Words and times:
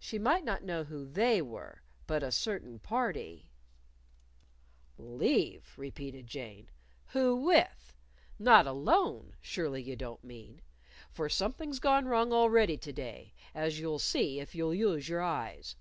She 0.00 0.18
might 0.18 0.42
not 0.44 0.64
know 0.64 0.82
who 0.82 1.06
"They" 1.06 1.40
were. 1.40 1.80
But 2.08 2.24
"a 2.24 2.32
certain 2.32 2.80
party" 2.80 3.52
"Leave?" 4.98 5.74
repeated 5.76 6.26
Jane, 6.26 6.68
"Who 7.12 7.36
with? 7.36 7.94
Not 8.36 8.66
alone, 8.66 9.36
surely 9.40 9.80
you 9.80 9.94
don't 9.94 10.24
mean. 10.24 10.60
For 11.12 11.28
something's 11.28 11.78
gone 11.78 12.06
wrong 12.06 12.32
already 12.32 12.76
to 12.78 12.92
day, 12.92 13.32
as 13.54 13.78
you'll 13.78 14.00
see 14.00 14.40
if 14.40 14.56
you'll 14.56 14.74
use 14.74 15.08
your 15.08 15.22
eyes. 15.22 15.76